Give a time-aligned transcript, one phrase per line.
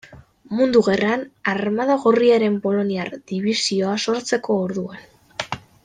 [0.59, 5.07] Mundu Gerran Armada Gorriaren poloniar dibisioa sortzeko orduan.